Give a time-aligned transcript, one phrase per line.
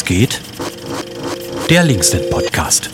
[0.00, 0.40] Was geht?
[1.68, 2.88] Der Linksnet Podcast.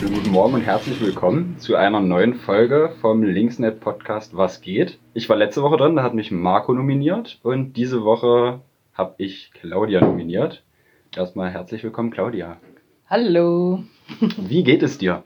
[0.00, 4.98] Schönen guten Morgen und herzlich willkommen zu einer neuen Folge vom Linksnet Podcast Was geht?
[5.14, 8.60] Ich war letzte Woche drin, da hat mich Marco nominiert und diese Woche
[8.92, 10.64] habe ich Claudia nominiert.
[11.14, 12.56] Erstmal herzlich willkommen, Claudia.
[13.06, 13.84] Hallo.
[14.36, 15.22] Wie geht es dir?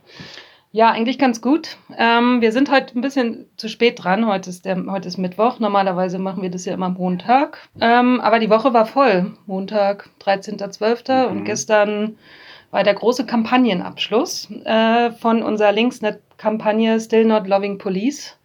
[0.74, 1.76] Ja, eigentlich ganz gut.
[1.96, 4.26] Ähm, wir sind heute ein bisschen zu spät dran.
[4.26, 5.60] Heute ist, der, heute ist Mittwoch.
[5.60, 7.60] Normalerweise machen wir das ja immer Montag.
[7.80, 9.36] Ähm, aber die Woche war voll.
[9.46, 11.26] Montag, 13.12.
[11.26, 11.30] Mhm.
[11.30, 12.18] Und gestern
[12.72, 18.36] war der große Kampagnenabschluss äh, von unserer Linksnet-Kampagne Still Not Loving Police.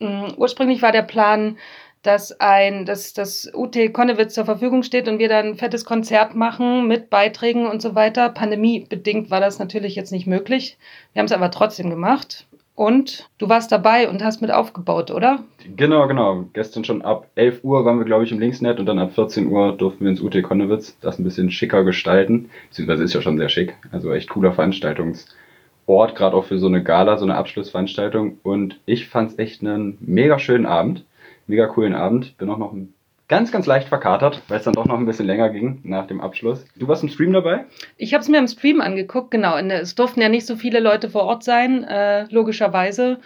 [0.00, 1.58] Ähm, ursprünglich war der Plan,
[2.06, 6.34] dass ein, dass das UT Konnewitz zur Verfügung steht und wir dann ein fettes Konzert
[6.34, 8.28] machen mit Beiträgen und so weiter.
[8.28, 10.78] Pandemiebedingt war das natürlich jetzt nicht möglich.
[11.12, 12.46] Wir haben es aber trotzdem gemacht.
[12.76, 15.42] Und du warst dabei und hast mit aufgebaut, oder?
[15.76, 16.44] Genau, genau.
[16.52, 19.46] Gestern schon ab 11 Uhr waren wir, glaube ich, im Linksnet und dann ab 14
[19.46, 22.50] Uhr durften wir ins UT Konnewitz das ein bisschen schicker gestalten.
[22.68, 23.74] Beziehungsweise ist ja schon sehr schick.
[23.92, 28.40] Also echt cooler Veranstaltungsort, gerade auch für so eine Gala, so eine Abschlussveranstaltung.
[28.42, 31.06] Und ich fand es echt einen mega schönen Abend
[31.46, 32.36] mega coolen Abend.
[32.38, 32.74] Bin auch noch
[33.28, 36.20] ganz, ganz leicht verkatert, weil es dann doch noch ein bisschen länger ging nach dem
[36.20, 36.64] Abschluss.
[36.76, 37.64] Du warst im Stream dabei?
[37.96, 39.56] Ich habe es mir im Stream angeguckt, genau.
[39.56, 43.18] Es durften ja nicht so viele Leute vor Ort sein, äh, logischerweise.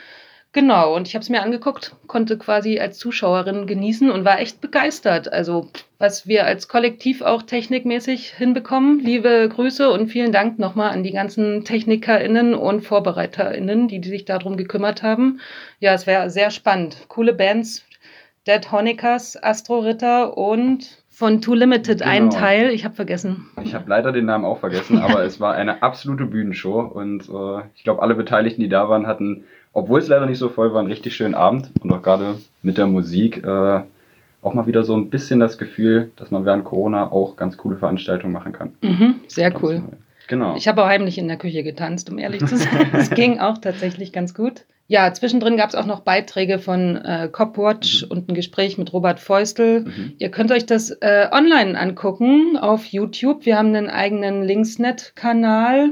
[0.52, 4.60] Genau, und ich habe es mir angeguckt, konnte quasi als Zuschauerin genießen und war echt
[4.60, 5.32] begeistert.
[5.32, 5.68] Also,
[5.98, 8.98] was wir als Kollektiv auch technikmäßig hinbekommen.
[8.98, 14.24] Liebe Grüße und vielen Dank nochmal an die ganzen TechnikerInnen und VorbereiterInnen, die, die sich
[14.24, 15.38] darum gekümmert haben.
[15.78, 16.96] Ja, es wäre sehr spannend.
[17.06, 17.84] Coole Bands,
[18.50, 22.10] Dead Honeckers, Astro Ritter und von Too Limited genau.
[22.10, 22.70] ein Teil.
[22.70, 23.46] Ich habe vergessen.
[23.62, 27.62] Ich habe leider den Namen auch vergessen, aber es war eine absolute Bühnenshow und äh,
[27.76, 30.80] ich glaube, alle Beteiligten, die da waren, hatten, obwohl es leider nicht so voll war,
[30.80, 33.82] einen richtig schönen Abend und auch gerade mit der Musik äh,
[34.42, 37.76] auch mal wieder so ein bisschen das Gefühl, dass man während Corona auch ganz coole
[37.76, 38.72] Veranstaltungen machen kann.
[38.82, 39.84] Mhm, sehr cool.
[40.26, 40.56] Genau.
[40.56, 42.90] Ich habe auch heimlich in der Küche getanzt, um ehrlich zu sein.
[42.94, 44.64] Es ging auch tatsächlich ganz gut.
[44.90, 48.10] Ja, zwischendrin gab es auch noch Beiträge von äh, Copwatch mhm.
[48.10, 49.82] und ein Gespräch mit Robert Feustel.
[49.82, 50.14] Mhm.
[50.18, 53.46] Ihr könnt euch das äh, online angucken auf YouTube.
[53.46, 55.90] Wir haben einen eigenen Linksnet-Kanal.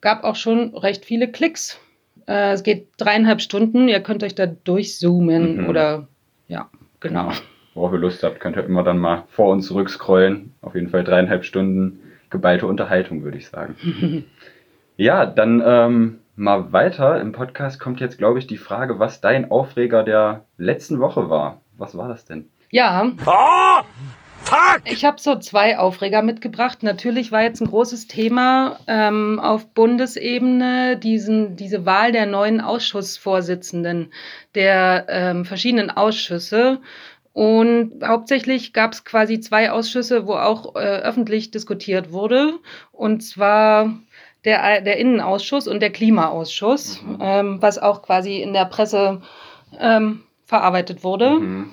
[0.00, 1.80] Gab auch schon recht viele Klicks.
[2.28, 3.88] Äh, es geht dreieinhalb Stunden.
[3.88, 5.68] Ihr könnt euch da durchzoomen mhm.
[5.68, 6.06] oder
[6.46, 6.70] ja,
[7.00, 7.32] genau.
[7.74, 10.54] Worauf ihr Lust habt, könnt ihr immer dann mal vor uns zurückscrollen.
[10.62, 11.98] Auf jeden Fall dreieinhalb Stunden
[12.30, 13.74] geballte Unterhaltung, würde ich sagen.
[14.96, 17.20] ja, dann ähm, mal weiter.
[17.20, 21.60] Im Podcast kommt jetzt, glaube ich, die Frage, was dein Aufreger der letzten Woche war.
[21.76, 22.48] Was war das denn?
[22.70, 23.10] Ja.
[23.26, 23.82] Oh,
[24.42, 24.82] fuck!
[24.84, 26.82] Ich habe so zwei Aufreger mitgebracht.
[26.82, 34.12] Natürlich war jetzt ein großes Thema ähm, auf Bundesebene diesen, diese Wahl der neuen Ausschussvorsitzenden
[34.54, 36.80] der ähm, verschiedenen Ausschüsse.
[37.32, 42.58] Und hauptsächlich gab es quasi zwei Ausschüsse, wo auch äh, öffentlich diskutiert wurde.
[42.92, 43.94] Und zwar
[44.44, 47.18] der, der Innenausschuss und der Klimaausschuss, mhm.
[47.20, 49.20] ähm, was auch quasi in der Presse
[49.78, 51.30] ähm, verarbeitet wurde.
[51.30, 51.70] Mhm.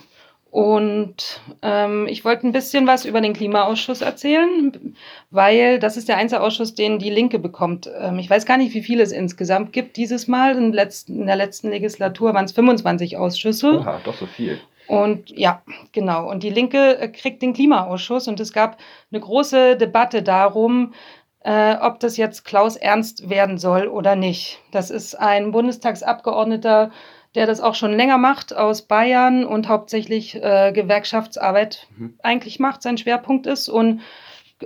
[0.49, 4.95] Und ähm, ich wollte ein bisschen was über den Klimaausschuss erzählen,
[5.29, 7.89] weil das ist der einzige Ausschuss, den die Linke bekommt.
[7.99, 10.57] Ähm, ich weiß gar nicht, wie viele es insgesamt gibt dieses Mal.
[10.57, 13.79] In, letzten, in der letzten Legislatur waren es 25 Ausschüsse.
[13.81, 14.59] Oha, doch so viel.
[14.87, 15.61] Und ja,
[15.91, 16.29] genau.
[16.29, 18.77] Und die Linke äh, kriegt den Klimaausschuss und es gab
[19.11, 20.93] eine große Debatte darum,
[21.41, 24.59] äh, ob das jetzt Klaus Ernst werden soll oder nicht.
[24.71, 26.91] Das ist ein Bundestagsabgeordneter,
[27.35, 32.15] der das auch schon länger macht aus Bayern und hauptsächlich äh, Gewerkschaftsarbeit mhm.
[32.23, 34.01] eigentlich macht, sein Schwerpunkt ist und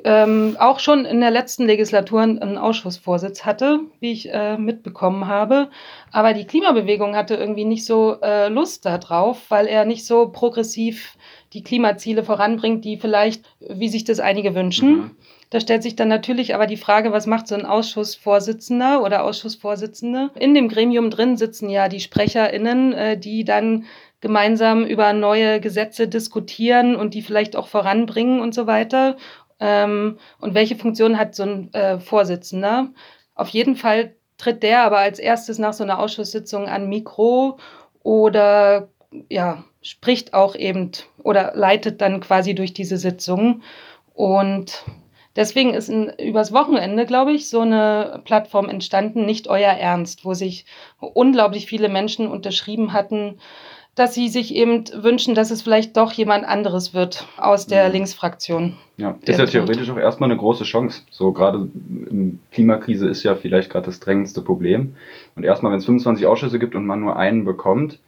[0.05, 5.69] ähm, auch schon in der letzten Legislatur einen Ausschussvorsitz hatte, wie ich äh, mitbekommen habe.
[6.11, 11.17] Aber die Klimabewegung hatte irgendwie nicht so äh, Lust darauf, weil er nicht so progressiv
[11.51, 14.89] die Klimaziele voranbringt, die vielleicht, wie sich das einige wünschen.
[14.89, 15.11] Mhm.
[15.51, 20.31] Da stellt sich dann natürlich aber die Frage, was macht so ein Ausschussvorsitzender oder Ausschussvorsitzende?
[20.39, 23.83] In dem Gremium drin sitzen ja die SprecherInnen, äh, die dann
[24.21, 29.17] gemeinsam über neue Gesetze diskutieren und die vielleicht auch voranbringen und so weiter.
[29.59, 32.87] Ähm, und welche Funktion hat so ein äh, Vorsitzender?
[33.35, 37.59] Auf jeden Fall tritt der aber als erstes nach so einer Ausschusssitzung an Mikro
[38.03, 38.87] oder
[39.29, 43.63] ja, spricht auch eben oder leitet dann quasi durch diese Sitzung.
[44.13, 44.85] Und
[45.35, 50.33] Deswegen ist in, übers Wochenende, glaube ich, so eine Plattform entstanden, nicht euer Ernst, wo
[50.33, 50.65] sich
[50.99, 53.39] unglaublich viele Menschen unterschrieben hatten,
[53.95, 57.93] dass sie sich eben wünschen, dass es vielleicht doch jemand anderes wird aus der mhm.
[57.93, 58.77] Linksfraktion.
[58.97, 61.01] Ja, ist ja theoretisch auch erstmal eine große Chance.
[61.09, 61.67] So gerade
[62.51, 64.95] Klimakrise ist ja vielleicht gerade das drängendste Problem.
[65.35, 67.99] Und erstmal, wenn es 25 Ausschüsse gibt und man nur einen bekommt,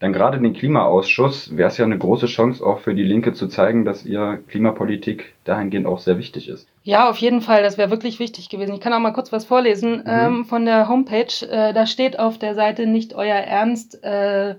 [0.00, 3.48] dann gerade den Klimaausschuss wäre es ja eine große Chance auch für die Linke zu
[3.48, 6.68] zeigen, dass ihr Klimapolitik dahingehend auch sehr wichtig ist.
[6.84, 7.64] Ja, auf jeden Fall.
[7.64, 8.74] Das wäre wirklich wichtig gewesen.
[8.74, 10.04] Ich kann auch mal kurz was vorlesen mhm.
[10.06, 11.46] ähm, von der Homepage.
[11.50, 14.02] Äh, da steht auf der Seite nicht euer Ernst.
[14.04, 14.54] Äh,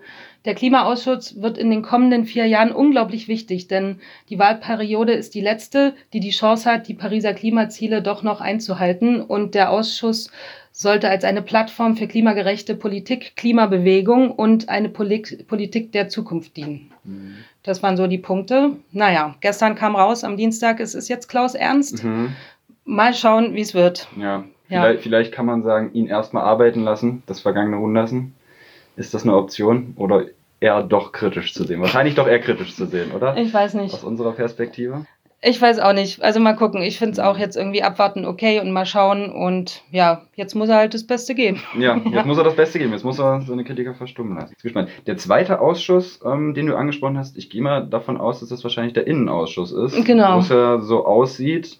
[0.45, 3.99] der Klimaausschuss wird in den kommenden vier Jahren unglaublich wichtig, denn
[4.29, 9.21] die Wahlperiode ist die letzte, die die Chance hat, die Pariser Klimaziele doch noch einzuhalten.
[9.21, 10.31] Und der Ausschuss
[10.71, 16.91] sollte als eine Plattform für klimagerechte Politik, Klimabewegung und eine Polit Politik der Zukunft dienen.
[17.03, 17.35] Mhm.
[17.63, 18.77] Das waren so die Punkte.
[18.91, 22.03] Naja, gestern kam raus am Dienstag, es ist jetzt Klaus Ernst.
[22.03, 22.35] Mhm.
[22.85, 24.07] Mal schauen, wie es wird.
[24.17, 24.81] Ja, ja.
[24.83, 28.35] Vielleicht, vielleicht, kann man sagen, ihn erstmal arbeiten lassen, das vergangene Ruhen lassen.
[28.95, 30.25] Ist das eine Option oder
[30.59, 31.81] eher doch kritisch zu sehen?
[31.81, 33.37] Wahrscheinlich doch eher kritisch zu sehen, oder?
[33.37, 33.93] Ich weiß nicht.
[33.93, 35.05] Aus unserer Perspektive.
[35.41, 36.21] Ich weiß auch nicht.
[36.21, 36.81] Also mal gucken.
[36.81, 39.31] Ich finde es auch jetzt irgendwie abwarten, okay, und mal schauen.
[39.31, 41.61] Und ja, jetzt muss er halt das Beste geben.
[41.77, 42.25] Ja, jetzt ja.
[42.25, 42.91] muss er das Beste geben.
[42.91, 44.53] Jetzt muss er seine Kritiker verstummen lassen.
[44.57, 44.89] Ich bin gespannt.
[45.07, 48.63] Der zweite Ausschuss, ähm, den du angesprochen hast, ich gehe mal davon aus, dass das
[48.63, 50.05] wahrscheinlich der Innenausschuss ist.
[50.05, 50.35] Genau.
[50.35, 51.79] Wo es ja so aussieht,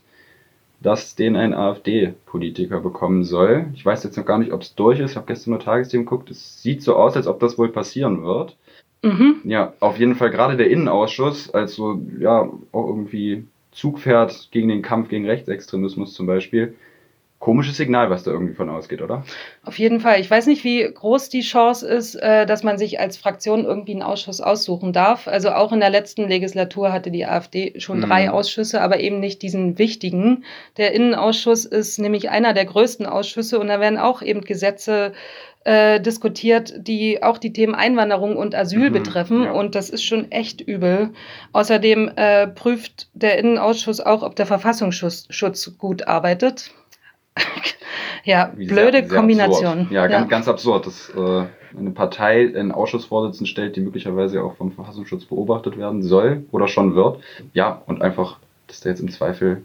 [0.82, 3.68] dass den ein AfD-Politiker bekommen soll.
[3.74, 5.12] Ich weiß jetzt noch gar nicht, ob es durch ist.
[5.12, 6.32] Ich habe gestern nur Tagesthemen geguckt.
[6.32, 8.56] Es sieht so aus, als ob das wohl passieren wird.
[9.04, 9.42] Mhm.
[9.46, 12.42] Ja, auf jeden Fall gerade der Innenausschuss, als so, ja,
[12.74, 16.76] auch irgendwie Zugpferd gegen den Kampf gegen Rechtsextremismus zum Beispiel.
[17.40, 19.24] Komisches Signal, was da irgendwie von ausgeht, oder?
[19.64, 20.20] Auf jeden Fall.
[20.20, 23.94] Ich weiß nicht, wie groß die Chance ist, äh, dass man sich als Fraktion irgendwie
[23.94, 25.26] einen Ausschuss aussuchen darf.
[25.26, 28.10] Also auch in der letzten Legislatur hatte die AfD schon mhm.
[28.10, 30.44] drei Ausschüsse, aber eben nicht diesen wichtigen.
[30.76, 35.14] Der Innenausschuss ist nämlich einer der größten Ausschüsse und da werden auch eben Gesetze
[35.64, 39.44] äh, diskutiert, die auch die Themen Einwanderung und Asyl mhm, betreffen.
[39.44, 39.52] Ja.
[39.52, 41.12] Und das ist schon echt übel.
[41.54, 46.72] Außerdem äh, prüft der Innenausschuss auch, ob der Verfassungsschutz gut arbeitet.
[48.24, 49.88] ja, Wie blöde sehr, sehr Kombination.
[49.90, 50.28] Ja, ganz, ja.
[50.28, 50.88] ganz absurd.
[50.88, 51.46] dass äh,
[51.78, 56.96] eine Partei einen Ausschussvorsitzenden stellt, die möglicherweise auch vom Verfassungsschutz beobachtet werden soll oder schon
[56.96, 57.20] wird.
[57.54, 58.38] Ja, und einfach,
[58.68, 59.64] dass da jetzt im Zweifel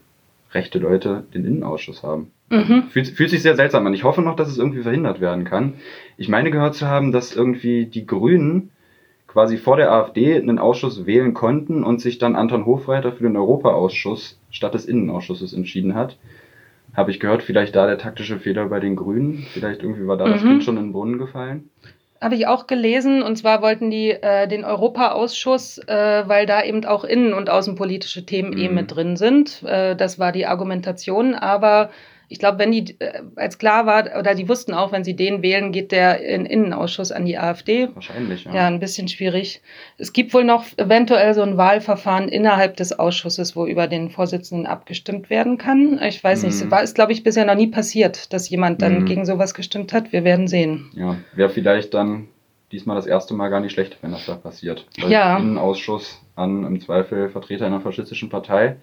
[0.52, 2.30] rechte Leute den Innenausschuss haben.
[2.50, 2.84] Mhm.
[2.90, 3.94] Fühlt, fühlt sich sehr seltsam an.
[3.94, 5.74] Ich hoffe noch, dass es irgendwie verhindert werden kann.
[6.16, 8.70] Ich meine gehört zu haben, dass irgendwie die Grünen
[9.26, 13.36] quasi vor der AfD einen Ausschuss wählen konnten und sich dann Anton Hofreiter für den
[13.36, 16.16] Europaausschuss statt des Innenausschusses entschieden hat.
[16.94, 19.46] Habe ich gehört, vielleicht da der taktische Fehler bei den Grünen.
[19.52, 20.32] Vielleicht irgendwie war da mhm.
[20.32, 21.70] das Kind schon in den Brunnen gefallen.
[22.20, 23.23] Habe ich auch gelesen.
[23.23, 28.25] Und zwar wollten die äh, den Europaausschuss, äh, weil da eben auch innen- und außenpolitische
[28.25, 28.58] Themen mhm.
[28.58, 29.62] eben mit drin sind.
[29.64, 31.35] Äh, das war die Argumentation.
[31.35, 31.91] Aber
[32.28, 35.42] ich glaube, wenn die, äh, als klar war, oder die wussten auch, wenn sie den
[35.42, 37.88] wählen, geht der in Innenausschuss an die AfD.
[37.94, 38.54] Wahrscheinlich, ja.
[38.54, 39.62] Ja, ein bisschen schwierig.
[39.98, 44.66] Es gibt wohl noch eventuell so ein Wahlverfahren innerhalb des Ausschusses, wo über den Vorsitzenden
[44.66, 46.00] abgestimmt werden kann.
[46.02, 46.48] Ich weiß mhm.
[46.48, 49.04] nicht, war, ist, glaube ich, bisher noch nie passiert, dass jemand dann mhm.
[49.06, 50.12] gegen sowas gestimmt hat.
[50.12, 50.90] Wir werden sehen.
[50.94, 52.28] Ja, wäre vielleicht dann
[52.72, 54.86] diesmal das erste Mal gar nicht schlecht, wenn das da passiert.
[55.00, 55.38] Weil ja.
[55.38, 58.76] Innenausschuss an im Zweifel Vertreter einer faschistischen Partei.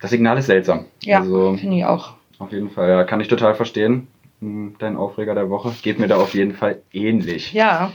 [0.00, 0.86] Das Signal ist seltsam.
[1.02, 2.14] Ja, also, finde ich auch.
[2.40, 4.08] Auf jeden Fall, ja, kann ich total verstehen.
[4.40, 7.52] Hm, dein Aufreger der Woche geht mir da auf jeden Fall ähnlich.
[7.52, 7.92] Ja.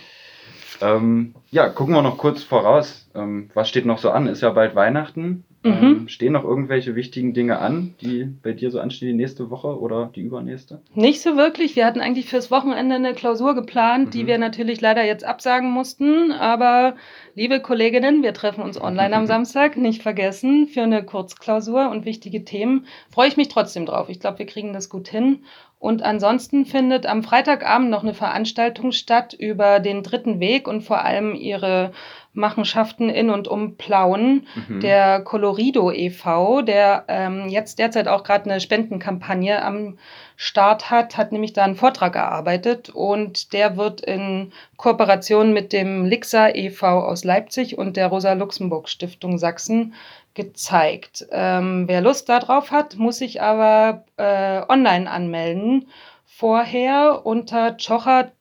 [0.81, 3.09] Ähm, ja, gucken wir noch kurz voraus.
[3.15, 4.27] Ähm, was steht noch so an?
[4.27, 5.45] Ist ja bald Weihnachten.
[5.65, 5.71] Mhm.
[5.71, 9.79] Ähm, stehen noch irgendwelche wichtigen Dinge an, die bei dir so anstehen, die nächste Woche
[9.79, 10.81] oder die übernächste?
[10.93, 11.75] Nicht so wirklich.
[11.75, 14.11] Wir hatten eigentlich fürs Wochenende eine Klausur geplant, mhm.
[14.11, 16.31] die wir natürlich leider jetzt absagen mussten.
[16.31, 16.95] Aber
[17.33, 22.45] liebe Kolleginnen, wir treffen uns online am Samstag, nicht vergessen, für eine Kurzklausur und wichtige
[22.45, 22.85] Themen.
[23.09, 24.07] Freue ich mich trotzdem drauf.
[24.09, 25.39] Ich glaube, wir kriegen das gut hin.
[25.79, 31.03] Und ansonsten findet am Freitagabend noch eine Veranstaltung statt über den dritten Weg und vor
[31.03, 31.91] allem ihre
[32.35, 34.47] Machenschaften in und um Plauen.
[34.67, 34.79] Mhm.
[34.81, 39.97] Der Colorido e.V., der ähm, jetzt derzeit auch gerade eine Spendenkampagne am
[40.37, 46.05] Start hat, hat nämlich da einen Vortrag erarbeitet und der wird in Kooperation mit dem
[46.05, 46.85] Lixa e.V.
[46.85, 49.93] aus Leipzig und der Rosa-Luxemburg-Stiftung Sachsen
[50.33, 51.25] gezeigt.
[51.31, 55.87] Ähm, wer Lust darauf hat, muss sich aber äh, online anmelden.
[56.25, 58.31] Vorher unter chocher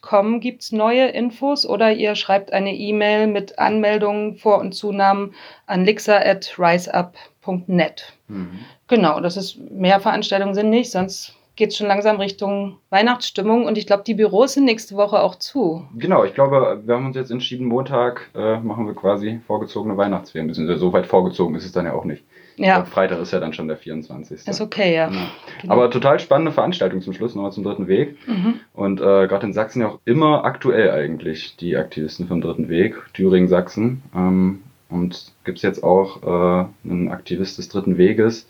[0.00, 5.34] Com gibt es neue Infos oder ihr schreibt eine E-Mail mit Anmeldungen, Vor- und Zunahmen
[5.66, 8.12] an lixa.riseup.net.
[8.28, 8.60] Mhm.
[8.88, 13.76] Genau, das ist mehr Veranstaltungen sind nicht, sonst geht es schon langsam Richtung Weihnachtsstimmung und
[13.76, 15.86] ich glaube, die Büros sind nächste Woche auch zu.
[15.94, 20.54] Genau, ich glaube, wir haben uns jetzt entschieden, Montag äh, machen wir quasi vorgezogene Weihnachtsferien.
[20.54, 22.24] So weit vorgezogen ist es dann ja auch nicht.
[22.60, 22.84] Ja.
[22.84, 24.46] Freitag ist ja dann schon der 24.
[24.46, 25.08] Ist okay, ja.
[25.08, 25.20] Genau.
[25.62, 25.74] Genau.
[25.74, 28.16] Aber total spannende Veranstaltung zum Schluss, nochmal zum dritten Weg.
[28.26, 28.60] Mhm.
[28.74, 32.96] Und äh, gerade in Sachsen ja auch immer aktuell eigentlich, die Aktivisten vom dritten Weg,
[33.14, 34.02] Thüringen, Sachsen.
[34.14, 38.48] Ähm, und gibt es jetzt auch äh, einen Aktivist des dritten Weges,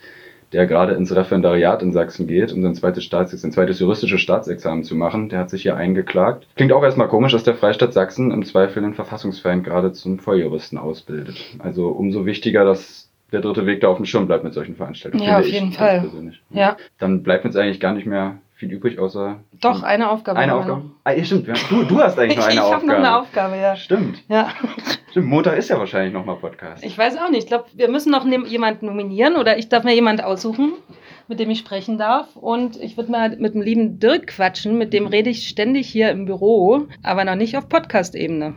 [0.53, 4.83] der gerade ins Referendariat in Sachsen geht, um sein zweites, Staats sein zweites juristisches Staatsexamen
[4.83, 5.29] zu machen.
[5.29, 6.47] Der hat sich hier eingeklagt.
[6.57, 10.79] Klingt auch erstmal komisch, dass der Freistaat Sachsen im Zweifel einen Verfassungsfeind gerade zum Volljuristen
[10.79, 11.37] ausbildet.
[11.59, 15.25] Also umso wichtiger, dass der dritte Weg da auf dem Schirm bleibt mit solchen Veranstaltungen.
[15.25, 16.11] Ja, auf jeden Fall.
[16.51, 16.77] Ja.
[16.99, 19.41] Dann bleibt uns eigentlich gar nicht mehr viel übrig, außer.
[19.61, 20.39] Doch, eine Aufgabe.
[20.39, 20.83] Eine Aufgabe?
[21.05, 21.49] Ah, ja, stimmt.
[21.71, 22.85] Du, du hast eigentlich noch eine ich Aufgabe.
[22.85, 23.75] Ich habe noch eine Aufgabe, ja.
[23.75, 24.23] Stimmt.
[24.29, 24.51] Ja.
[25.11, 26.85] Stimmt, Montag ist ja wahrscheinlich nochmal Podcast.
[26.85, 27.45] Ich weiß auch nicht.
[27.45, 30.75] Ich glaube, wir müssen noch jemanden nominieren oder ich darf mir jemanden aussuchen,
[31.27, 32.37] mit dem ich sprechen darf.
[32.37, 34.79] Und ich würde mal mit dem lieben Dirk quatschen.
[34.79, 38.55] Mit dem rede ich ständig hier im Büro, aber noch nicht auf Podcast-Ebene.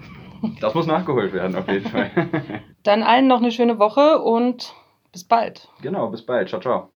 [0.59, 2.11] Das muss nachgeholt werden, auf jeden Fall.
[2.83, 4.73] Dann allen noch eine schöne Woche und
[5.11, 5.69] bis bald.
[5.81, 6.49] Genau, bis bald.
[6.49, 6.89] Ciao, ciao.